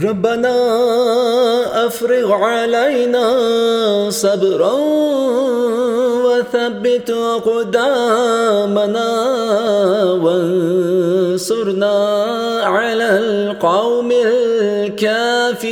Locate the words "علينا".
2.32-3.26